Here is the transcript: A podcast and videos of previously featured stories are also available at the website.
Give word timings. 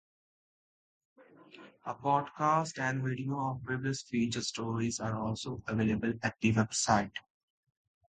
A 1.85 1.93
podcast 1.93 2.79
and 2.79 3.03
videos 3.03 3.57
of 3.57 3.63
previously 3.63 4.21
featured 4.25 4.45
stories 4.45 4.99
are 4.99 5.15
also 5.15 5.61
available 5.67 6.13
at 6.23 6.35
the 6.41 6.53
website. 6.53 7.13